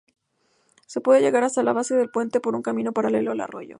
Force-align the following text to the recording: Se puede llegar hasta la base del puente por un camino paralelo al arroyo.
Se 0.87 0.99
puede 0.99 1.21
llegar 1.21 1.43
hasta 1.43 1.61
la 1.61 1.73
base 1.73 1.93
del 1.95 2.09
puente 2.09 2.39
por 2.39 2.55
un 2.55 2.63
camino 2.63 2.91
paralelo 2.91 3.33
al 3.33 3.41
arroyo. 3.41 3.69